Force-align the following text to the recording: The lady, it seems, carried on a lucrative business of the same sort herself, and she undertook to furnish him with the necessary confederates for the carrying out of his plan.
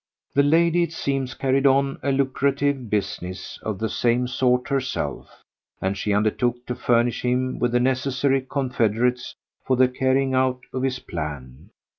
The 0.33 0.41
lady, 0.41 0.81
it 0.81 0.93
seems, 0.93 1.35
carried 1.35 1.67
on 1.67 1.99
a 2.01 2.11
lucrative 2.11 2.89
business 2.89 3.59
of 3.61 3.77
the 3.77 3.87
same 3.87 4.25
sort 4.27 4.67
herself, 4.67 5.43
and 5.79 5.95
she 5.95 6.11
undertook 6.11 6.65
to 6.65 6.73
furnish 6.73 7.21
him 7.23 7.59
with 7.59 7.71
the 7.71 7.79
necessary 7.79 8.41
confederates 8.41 9.35
for 9.63 9.75
the 9.77 9.87
carrying 9.87 10.33
out 10.33 10.61
of 10.73 10.81
his 10.81 10.97
plan. 10.97 11.69